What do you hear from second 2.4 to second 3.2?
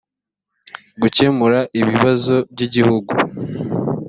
by igihugu